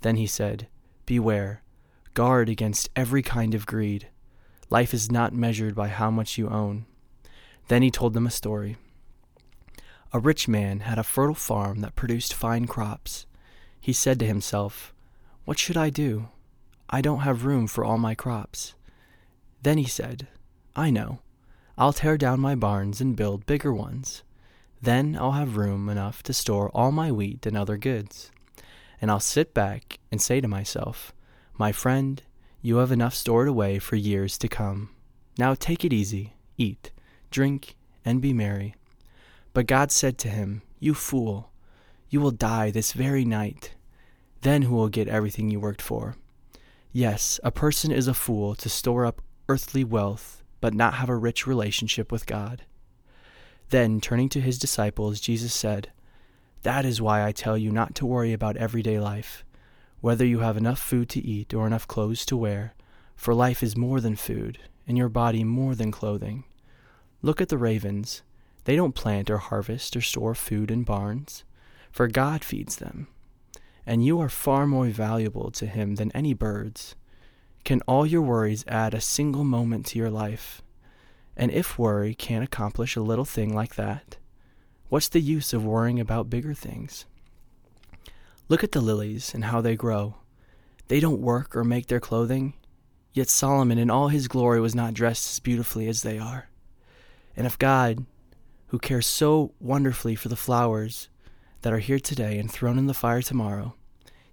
Then 0.00 0.16
he 0.16 0.26
said, 0.26 0.68
Beware, 1.06 1.62
guard 2.14 2.48
against 2.48 2.90
every 2.96 3.22
kind 3.22 3.54
of 3.54 3.66
greed. 3.66 4.08
Life 4.70 4.94
is 4.94 5.12
not 5.12 5.34
measured 5.34 5.74
by 5.74 5.88
how 5.88 6.10
much 6.10 6.38
you 6.38 6.48
own. 6.48 6.86
Then 7.68 7.82
he 7.82 7.90
told 7.90 8.14
them 8.14 8.26
a 8.26 8.30
story. 8.30 8.76
A 10.12 10.18
rich 10.18 10.46
man 10.46 10.80
had 10.80 10.98
a 10.98 11.02
fertile 11.04 11.34
farm 11.34 11.80
that 11.80 11.96
produced 11.96 12.34
fine 12.34 12.66
crops. 12.66 13.26
He 13.80 13.92
said 13.92 14.18
to 14.18 14.26
himself, 14.26 14.92
What 15.44 15.58
should 15.58 15.76
I 15.76 15.90
do? 15.90 16.28
I 16.90 17.00
don't 17.00 17.20
have 17.20 17.46
room 17.46 17.66
for 17.66 17.84
all 17.84 17.96
my 17.96 18.14
crops. 18.14 18.74
Then 19.62 19.78
he 19.78 19.86
said, 19.86 20.28
I 20.76 20.90
know. 20.90 21.20
I'll 21.78 21.94
tear 21.94 22.18
down 22.18 22.40
my 22.40 22.54
barns 22.54 23.00
and 23.00 23.16
build 23.16 23.46
bigger 23.46 23.72
ones. 23.72 24.22
Then 24.82 25.16
I'll 25.18 25.32
have 25.32 25.56
room 25.56 25.88
enough 25.88 26.22
to 26.24 26.34
store 26.34 26.70
all 26.74 26.92
my 26.92 27.10
wheat 27.10 27.46
and 27.46 27.56
other 27.56 27.78
goods. 27.78 28.30
And 29.00 29.10
I'll 29.10 29.20
sit 29.20 29.54
back 29.54 29.98
and 30.10 30.20
say 30.20 30.40
to 30.40 30.48
myself, 30.48 31.12
My 31.56 31.72
friend, 31.72 32.22
you 32.60 32.76
have 32.76 32.92
enough 32.92 33.14
stored 33.14 33.48
away 33.48 33.78
for 33.78 33.96
years 33.96 34.36
to 34.38 34.48
come. 34.48 34.90
Now 35.38 35.54
take 35.54 35.84
it 35.84 35.92
easy, 35.92 36.34
eat, 36.58 36.90
drink, 37.32 37.76
and 38.04 38.20
be 38.20 38.32
merry. 38.32 38.74
But 39.52 39.66
God 39.66 39.90
said 39.90 40.18
to 40.18 40.28
him, 40.28 40.62
You 40.78 40.94
fool, 40.94 41.50
you 42.08 42.20
will 42.20 42.30
die 42.30 42.70
this 42.70 42.92
very 42.92 43.24
night. 43.24 43.74
Then 44.42 44.62
who 44.62 44.74
will 44.74 44.88
get 44.88 45.08
everything 45.08 45.50
you 45.50 45.60
worked 45.60 45.82
for? 45.82 46.16
Yes, 46.92 47.40
a 47.42 47.50
person 47.50 47.90
is 47.90 48.06
a 48.06 48.14
fool 48.14 48.54
to 48.56 48.68
store 48.68 49.06
up 49.06 49.22
earthly 49.48 49.82
wealth, 49.82 50.42
but 50.60 50.74
not 50.74 50.94
have 50.94 51.08
a 51.08 51.16
rich 51.16 51.46
relationship 51.46 52.12
with 52.12 52.26
God. 52.26 52.62
Then, 53.70 54.00
turning 54.00 54.28
to 54.30 54.40
his 54.40 54.58
disciples, 54.58 55.20
Jesus 55.20 55.54
said, 55.54 55.90
That 56.62 56.84
is 56.84 57.00
why 57.00 57.26
I 57.26 57.32
tell 57.32 57.56
you 57.56 57.70
not 57.70 57.94
to 57.96 58.06
worry 58.06 58.34
about 58.34 58.58
everyday 58.58 59.00
life, 59.00 59.44
whether 60.02 60.26
you 60.26 60.40
have 60.40 60.58
enough 60.58 60.78
food 60.78 61.08
to 61.10 61.24
eat 61.24 61.54
or 61.54 61.66
enough 61.66 61.88
clothes 61.88 62.26
to 62.26 62.36
wear, 62.36 62.74
for 63.16 63.32
life 63.34 63.62
is 63.62 63.76
more 63.76 64.00
than 64.00 64.16
food, 64.16 64.58
and 64.86 64.98
your 64.98 65.08
body 65.08 65.44
more 65.44 65.74
than 65.74 65.90
clothing. 65.90 66.44
Look 67.24 67.40
at 67.40 67.48
the 67.48 67.58
ravens. 67.58 68.22
They 68.64 68.74
don't 68.74 68.96
plant 68.96 69.30
or 69.30 69.38
harvest 69.38 69.96
or 69.96 70.00
store 70.00 70.34
food 70.34 70.70
in 70.70 70.82
barns, 70.82 71.44
for 71.92 72.08
God 72.08 72.42
feeds 72.42 72.76
them. 72.76 73.06
And 73.86 74.04
you 74.04 74.20
are 74.20 74.28
far 74.28 74.66
more 74.66 74.88
valuable 74.88 75.52
to 75.52 75.66
Him 75.66 75.94
than 75.94 76.10
any 76.12 76.34
birds. 76.34 76.96
Can 77.64 77.80
all 77.82 78.04
your 78.04 78.22
worries 78.22 78.64
add 78.66 78.92
a 78.92 79.00
single 79.00 79.44
moment 79.44 79.86
to 79.86 79.98
your 79.98 80.10
life? 80.10 80.62
And 81.36 81.52
if 81.52 81.78
worry 81.78 82.12
can't 82.12 82.44
accomplish 82.44 82.96
a 82.96 83.00
little 83.00 83.24
thing 83.24 83.54
like 83.54 83.76
that, 83.76 84.16
what's 84.88 85.08
the 85.08 85.20
use 85.20 85.52
of 85.52 85.64
worrying 85.64 86.00
about 86.00 86.28
bigger 86.28 86.54
things? 86.54 87.06
Look 88.48 88.64
at 88.64 88.72
the 88.72 88.80
lilies 88.80 89.32
and 89.32 89.44
how 89.44 89.60
they 89.60 89.76
grow. 89.76 90.16
They 90.88 90.98
don't 91.00 91.20
work 91.20 91.56
or 91.56 91.64
make 91.64 91.86
their 91.86 92.00
clothing, 92.00 92.54
yet 93.12 93.28
Solomon 93.28 93.78
in 93.78 93.90
all 93.90 94.08
his 94.08 94.28
glory 94.28 94.60
was 94.60 94.74
not 94.74 94.92
dressed 94.92 95.30
as 95.30 95.40
beautifully 95.40 95.88
as 95.88 96.02
they 96.02 96.18
are. 96.18 96.48
And 97.36 97.46
if 97.46 97.58
God, 97.58 98.06
who 98.68 98.78
cares 98.78 99.06
so 99.06 99.52
wonderfully 99.60 100.14
for 100.14 100.28
the 100.28 100.36
flowers 100.36 101.08
that 101.62 101.72
are 101.72 101.78
here 101.78 102.00
today 102.00 102.38
and 102.38 102.50
thrown 102.50 102.78
in 102.78 102.86
the 102.86 102.94
fire 102.94 103.22
tomorrow, 103.22 103.74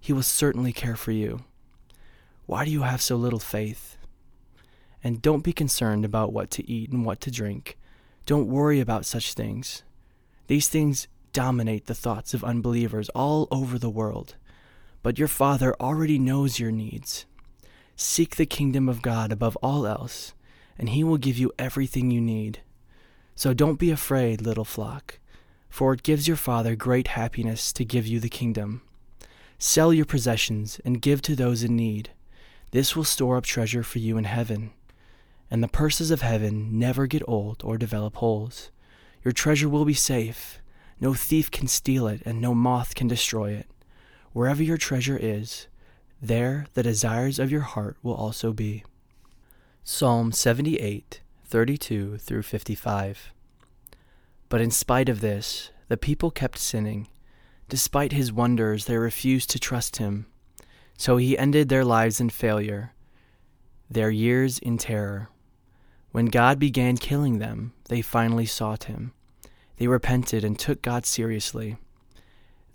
he 0.00 0.12
will 0.12 0.22
certainly 0.22 0.72
care 0.72 0.96
for 0.96 1.12
you. 1.12 1.44
Why 2.46 2.64
do 2.64 2.70
you 2.70 2.82
have 2.82 3.02
so 3.02 3.16
little 3.16 3.38
faith? 3.38 3.96
And 5.04 5.22
don't 5.22 5.44
be 5.44 5.52
concerned 5.52 6.04
about 6.04 6.32
what 6.32 6.50
to 6.52 6.68
eat 6.68 6.90
and 6.90 7.04
what 7.04 7.20
to 7.22 7.30
drink. 7.30 7.78
Don't 8.26 8.48
worry 8.48 8.80
about 8.80 9.06
such 9.06 9.34
things. 9.34 9.82
These 10.46 10.68
things 10.68 11.06
dominate 11.32 11.86
the 11.86 11.94
thoughts 11.94 12.34
of 12.34 12.42
unbelievers 12.42 13.08
all 13.10 13.46
over 13.50 13.78
the 13.78 13.90
world. 13.90 14.36
But 15.02 15.18
your 15.18 15.28
Father 15.28 15.74
already 15.80 16.18
knows 16.18 16.58
your 16.58 16.72
needs. 16.72 17.24
Seek 17.96 18.36
the 18.36 18.46
kingdom 18.46 18.88
of 18.88 19.02
God 19.02 19.32
above 19.32 19.56
all 19.62 19.86
else, 19.86 20.34
and 20.78 20.88
He 20.88 21.04
will 21.04 21.18
give 21.18 21.38
you 21.38 21.52
everything 21.58 22.10
you 22.10 22.20
need. 22.20 22.60
So 23.40 23.54
don't 23.54 23.78
be 23.78 23.90
afraid, 23.90 24.42
little 24.42 24.66
flock, 24.66 25.18
for 25.70 25.94
it 25.94 26.02
gives 26.02 26.28
your 26.28 26.36
Father 26.36 26.76
great 26.76 27.06
happiness 27.06 27.72
to 27.72 27.86
give 27.86 28.06
you 28.06 28.20
the 28.20 28.28
kingdom. 28.28 28.82
Sell 29.58 29.94
your 29.94 30.04
possessions 30.04 30.78
and 30.84 31.00
give 31.00 31.22
to 31.22 31.34
those 31.34 31.62
in 31.62 31.74
need. 31.74 32.10
This 32.72 32.94
will 32.94 33.02
store 33.02 33.38
up 33.38 33.44
treasure 33.44 33.82
for 33.82 33.98
you 33.98 34.18
in 34.18 34.24
heaven. 34.24 34.72
And 35.50 35.62
the 35.62 35.68
purses 35.68 36.10
of 36.10 36.20
heaven 36.20 36.78
never 36.78 37.06
get 37.06 37.26
old 37.26 37.62
or 37.64 37.78
develop 37.78 38.16
holes. 38.16 38.70
Your 39.24 39.32
treasure 39.32 39.70
will 39.70 39.86
be 39.86 39.94
safe. 39.94 40.60
No 41.00 41.14
thief 41.14 41.50
can 41.50 41.66
steal 41.66 42.08
it, 42.08 42.20
and 42.26 42.42
no 42.42 42.54
moth 42.54 42.94
can 42.94 43.08
destroy 43.08 43.52
it. 43.52 43.68
Wherever 44.34 44.62
your 44.62 44.76
treasure 44.76 45.18
is, 45.18 45.66
there 46.20 46.66
the 46.74 46.82
desires 46.82 47.38
of 47.38 47.50
your 47.50 47.62
heart 47.62 47.96
will 48.02 48.12
also 48.12 48.52
be. 48.52 48.84
Psalm 49.82 50.30
78 50.30 51.22
32 51.50 52.18
through 52.18 52.42
55. 52.42 53.32
But 54.48 54.60
in 54.60 54.70
spite 54.70 55.08
of 55.08 55.20
this, 55.20 55.70
the 55.88 55.96
people 55.96 56.30
kept 56.30 56.58
sinning. 56.58 57.08
Despite 57.68 58.12
his 58.12 58.32
wonders, 58.32 58.84
they 58.84 58.96
refused 58.96 59.50
to 59.50 59.58
trust 59.58 59.96
him. 59.96 60.26
So 60.96 61.16
he 61.16 61.36
ended 61.36 61.68
their 61.68 61.84
lives 61.84 62.20
in 62.20 62.30
failure, 62.30 62.92
their 63.90 64.10
years 64.10 64.60
in 64.60 64.78
terror. 64.78 65.28
When 66.12 66.26
God 66.26 66.60
began 66.60 66.96
killing 66.96 67.38
them, 67.38 67.72
they 67.88 68.00
finally 68.00 68.46
sought 68.46 68.84
him. 68.84 69.12
They 69.78 69.88
repented 69.88 70.44
and 70.44 70.56
took 70.56 70.82
God 70.82 71.04
seriously. 71.04 71.78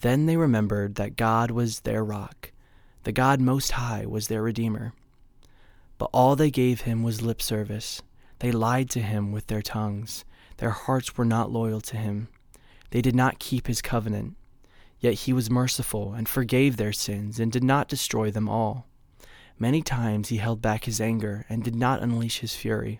Then 0.01 0.25
they 0.25 0.35
remembered 0.35 0.95
that 0.95 1.15
God 1.15 1.49
was 1.49 1.81
their 1.81 2.03
rock, 2.03 2.51
the 3.05 3.13
God 3.13 3.39
Most 3.39 3.71
High 3.71 4.05
was 4.05 4.27
their 4.27 4.41
Redeemer. 4.41 4.91
But 5.97 6.09
all 6.11 6.35
they 6.35 6.51
gave 6.51 6.81
him 6.81 7.03
was 7.03 7.21
lip 7.21 7.41
service 7.41 8.01
they 8.45 8.51
lied 8.51 8.91
to 8.91 9.01
him 9.01 9.31
with 9.31 9.47
their 9.47 9.63
tongues. 9.63 10.23
Their 10.57 10.69
hearts 10.69 11.17
were 11.17 11.25
not 11.25 11.49
loyal 11.49 11.81
to 11.81 11.97
him. 11.97 12.27
They 12.91 13.01
did 13.01 13.15
not 13.15 13.39
keep 13.39 13.65
his 13.65 13.81
covenant. 13.81 14.35
Yet 14.99 15.15
he 15.15 15.33
was 15.33 15.49
merciful 15.49 16.13
and 16.13 16.29
forgave 16.29 16.77
their 16.77 16.93
sins 16.93 17.39
and 17.39 17.51
did 17.51 17.63
not 17.63 17.87
destroy 17.87 18.29
them 18.29 18.47
all. 18.47 18.85
Many 19.57 19.81
times 19.81 20.29
he 20.29 20.37
held 20.37 20.61
back 20.61 20.83
his 20.83 21.01
anger 21.01 21.47
and 21.49 21.63
did 21.63 21.73
not 21.73 22.03
unleash 22.03 22.41
his 22.41 22.53
fury. 22.53 22.99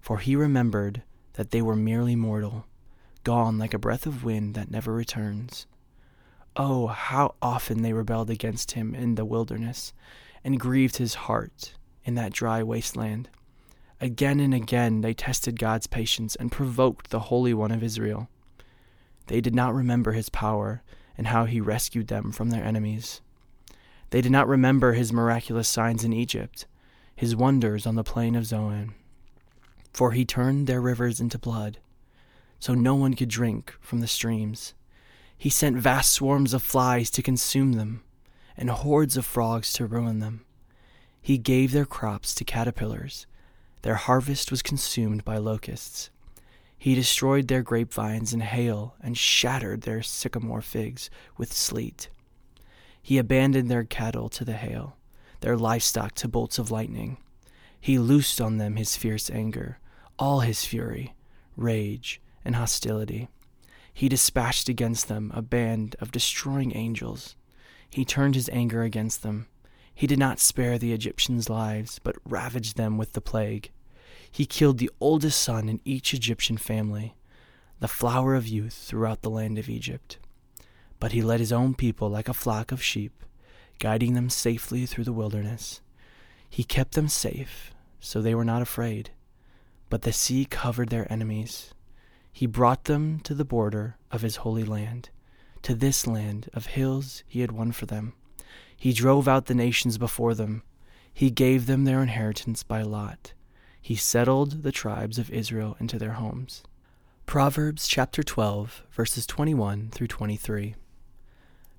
For 0.00 0.18
he 0.18 0.36
remembered 0.36 1.02
that 1.32 1.50
they 1.50 1.60
were 1.60 1.74
merely 1.74 2.14
mortal, 2.14 2.64
gone 3.24 3.58
like 3.58 3.74
a 3.74 3.78
breath 3.80 4.06
of 4.06 4.22
wind 4.22 4.54
that 4.54 4.70
never 4.70 4.92
returns. 4.92 5.66
Oh, 6.54 6.86
how 6.86 7.34
often 7.42 7.82
they 7.82 7.92
rebelled 7.92 8.30
against 8.30 8.70
him 8.70 8.94
in 8.94 9.16
the 9.16 9.24
wilderness 9.24 9.92
and 10.44 10.60
grieved 10.60 10.98
his 10.98 11.14
heart 11.26 11.74
in 12.04 12.14
that 12.14 12.32
dry 12.32 12.62
wasteland. 12.62 13.30
Again 14.04 14.38
and 14.38 14.52
again 14.52 15.00
they 15.00 15.14
tested 15.14 15.58
God's 15.58 15.86
patience 15.86 16.36
and 16.36 16.52
provoked 16.52 17.08
the 17.08 17.20
Holy 17.20 17.54
One 17.54 17.70
of 17.70 17.82
Israel. 17.82 18.28
They 19.28 19.40
did 19.40 19.54
not 19.54 19.72
remember 19.72 20.12
his 20.12 20.28
power 20.28 20.82
and 21.16 21.28
how 21.28 21.46
he 21.46 21.58
rescued 21.58 22.08
them 22.08 22.30
from 22.30 22.50
their 22.50 22.62
enemies. 22.62 23.22
They 24.10 24.20
did 24.20 24.30
not 24.30 24.46
remember 24.46 24.92
his 24.92 25.10
miraculous 25.10 25.70
signs 25.70 26.04
in 26.04 26.12
Egypt, 26.12 26.66
his 27.16 27.34
wonders 27.34 27.86
on 27.86 27.94
the 27.94 28.04
plain 28.04 28.34
of 28.34 28.44
Zoan. 28.44 28.92
For 29.94 30.12
he 30.12 30.26
turned 30.26 30.66
their 30.66 30.82
rivers 30.82 31.18
into 31.18 31.38
blood, 31.38 31.78
so 32.60 32.74
no 32.74 32.94
one 32.94 33.14
could 33.14 33.30
drink 33.30 33.74
from 33.80 34.00
the 34.00 34.06
streams. 34.06 34.74
He 35.34 35.48
sent 35.48 35.78
vast 35.78 36.10
swarms 36.10 36.52
of 36.52 36.62
flies 36.62 37.10
to 37.12 37.22
consume 37.22 37.72
them, 37.72 38.02
and 38.54 38.68
hordes 38.68 39.16
of 39.16 39.24
frogs 39.24 39.72
to 39.72 39.86
ruin 39.86 40.18
them. 40.18 40.44
He 41.22 41.38
gave 41.38 41.72
their 41.72 41.86
crops 41.86 42.34
to 42.34 42.44
caterpillars 42.44 43.26
their 43.84 43.96
harvest 43.96 44.50
was 44.50 44.62
consumed 44.62 45.22
by 45.26 45.36
locusts. 45.36 46.08
He 46.78 46.94
destroyed 46.94 47.48
their 47.48 47.62
grapevines 47.62 48.32
in 48.32 48.40
hail 48.40 48.94
and 48.98 49.14
shattered 49.14 49.82
their 49.82 50.00
sycamore 50.00 50.62
figs 50.62 51.10
with 51.36 51.52
sleet. 51.52 52.08
He 53.02 53.18
abandoned 53.18 53.70
their 53.70 53.84
cattle 53.84 54.30
to 54.30 54.42
the 54.42 54.54
hail, 54.54 54.96
their 55.40 55.58
livestock 55.58 56.14
to 56.14 56.28
bolts 56.28 56.58
of 56.58 56.70
lightning. 56.70 57.18
He 57.78 57.98
loosed 57.98 58.40
on 58.40 58.56
them 58.56 58.76
his 58.76 58.96
fierce 58.96 59.28
anger, 59.28 59.80
all 60.18 60.40
his 60.40 60.64
fury, 60.64 61.14
rage, 61.54 62.22
and 62.42 62.56
hostility. 62.56 63.28
He 63.92 64.08
dispatched 64.08 64.70
against 64.70 65.08
them 65.08 65.30
a 65.34 65.42
band 65.42 65.94
of 66.00 66.10
destroying 66.10 66.74
angels. 66.74 67.36
He 67.90 68.06
turned 68.06 68.34
his 68.34 68.48
anger 68.48 68.82
against 68.82 69.22
them. 69.22 69.46
He 69.94 70.06
did 70.06 70.18
not 70.18 70.40
spare 70.40 70.76
the 70.76 70.92
Egyptians' 70.92 71.48
lives, 71.48 72.00
but 72.02 72.16
ravaged 72.24 72.76
them 72.76 72.98
with 72.98 73.12
the 73.12 73.20
plague. 73.20 73.70
He 74.30 74.46
killed 74.46 74.78
the 74.78 74.90
oldest 75.00 75.40
son 75.40 75.68
in 75.68 75.80
each 75.84 76.12
Egyptian 76.12 76.56
family, 76.56 77.14
the 77.78 77.86
flower 77.88 78.34
of 78.34 78.48
youth 78.48 78.74
throughout 78.74 79.22
the 79.22 79.30
land 79.30 79.58
of 79.58 79.68
Egypt. 79.68 80.18
But 80.98 81.12
he 81.12 81.22
led 81.22 81.38
his 81.38 81.52
own 81.52 81.74
people 81.74 82.08
like 82.08 82.28
a 82.28 82.34
flock 82.34 82.72
of 82.72 82.82
sheep, 82.82 83.24
guiding 83.78 84.14
them 84.14 84.28
safely 84.28 84.86
through 84.86 85.04
the 85.04 85.12
wilderness. 85.12 85.80
He 86.50 86.64
kept 86.64 86.94
them 86.94 87.08
safe, 87.08 87.72
so 88.00 88.20
they 88.20 88.34
were 88.34 88.44
not 88.44 88.62
afraid. 88.62 89.10
But 89.90 90.02
the 90.02 90.12
sea 90.12 90.44
covered 90.44 90.88
their 90.88 91.10
enemies. 91.12 91.72
He 92.32 92.46
brought 92.46 92.84
them 92.84 93.20
to 93.20 93.34
the 93.34 93.44
border 93.44 93.96
of 94.10 94.22
his 94.22 94.36
holy 94.36 94.64
land, 94.64 95.10
to 95.62 95.74
this 95.74 96.06
land 96.06 96.50
of 96.52 96.66
hills 96.66 97.22
he 97.28 97.40
had 97.42 97.52
won 97.52 97.70
for 97.70 97.86
them. 97.86 98.14
He 98.84 98.92
drove 98.92 99.26
out 99.26 99.46
the 99.46 99.54
nations 99.54 99.96
before 99.96 100.34
them. 100.34 100.62
He 101.12 101.30
gave 101.30 101.66
them 101.66 101.84
their 101.84 102.02
inheritance 102.02 102.62
by 102.62 102.82
lot 102.82 103.32
he 103.84 103.96
settled 103.96 104.62
the 104.62 104.72
tribes 104.72 105.18
of 105.18 105.30
Israel 105.30 105.76
into 105.78 105.98
their 105.98 106.12
homes. 106.12 106.62
Proverbs 107.26 107.86
chapter 107.86 108.22
12, 108.22 108.82
verses 108.90 109.26
21 109.26 109.90
through 109.90 110.06
23. 110.06 110.74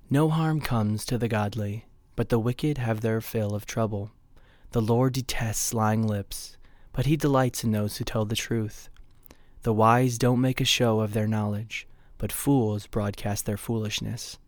No 0.08 0.28
harm 0.28 0.60
comes 0.60 1.04
to 1.04 1.18
the 1.18 1.26
godly, 1.26 1.86
but 2.14 2.28
the 2.28 2.38
wicked 2.38 2.78
have 2.78 3.00
their 3.00 3.20
fill 3.20 3.56
of 3.56 3.66
trouble. 3.66 4.12
The 4.70 4.80
Lord 4.80 5.14
detests 5.14 5.74
lying 5.74 6.06
lips, 6.06 6.56
but 6.92 7.06
he 7.06 7.16
delights 7.16 7.64
in 7.64 7.72
those 7.72 7.96
who 7.96 8.04
tell 8.04 8.24
the 8.24 8.36
truth. 8.36 8.88
The 9.62 9.72
wise 9.72 10.16
don't 10.16 10.40
make 10.40 10.60
a 10.60 10.64
show 10.64 11.00
of 11.00 11.12
their 11.12 11.26
knowledge, 11.26 11.88
but 12.18 12.30
fools 12.30 12.86
broadcast 12.86 13.46
their 13.46 13.56
foolishness. 13.56 14.38